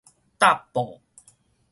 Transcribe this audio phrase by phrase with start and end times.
[0.39, 0.99] 貼布